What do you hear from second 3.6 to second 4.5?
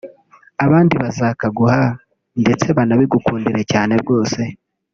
cyane rwose